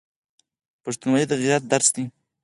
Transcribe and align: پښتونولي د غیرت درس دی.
پښتونولي 0.83 1.25
د 1.27 1.33
غیرت 1.41 1.63
درس 1.71 1.87
دی. 1.95 2.05